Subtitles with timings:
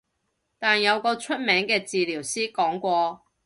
[0.57, 3.21] 但有個出名嘅治療師講過